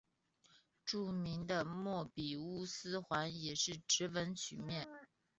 [0.83, 4.87] 著名的莫比乌斯环也是直纹曲面。